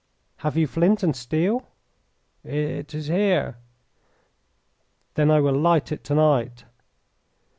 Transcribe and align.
"Have 0.37 0.57
you 0.57 0.65
flint 0.65 1.03
and 1.03 1.15
steel?" 1.15 1.67
"It 2.43 2.95
is 2.95 3.05
here!" 3.05 3.59
"Then 5.13 5.29
I 5.29 5.39
will 5.39 5.53
light 5.53 5.91
it 5.91 6.03
to 6.05 6.15
night." 6.15 6.65